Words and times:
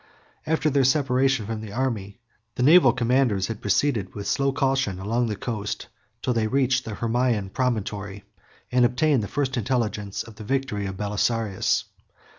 After 0.47 0.71
their 0.71 0.83
separation 0.83 1.45
from 1.45 1.61
the 1.61 1.73
army, 1.73 2.19
the 2.55 2.63
naval 2.63 2.91
commanders 2.91 3.45
had 3.49 3.61
proceeded 3.61 4.15
with 4.15 4.25
slow 4.27 4.51
caution 4.51 4.97
along 4.97 5.27
the 5.27 5.35
coast 5.35 5.89
till 6.23 6.33
they 6.33 6.47
reached 6.47 6.85
the 6.85 6.95
Hermaean 6.95 7.51
promontory, 7.53 8.23
and 8.71 8.83
obtained 8.83 9.21
the 9.21 9.27
first 9.27 9.57
intelligence 9.57 10.23
of 10.23 10.37
the 10.37 10.43
victory 10.43 10.87
of 10.87 10.97
Belisarius. 10.97 11.83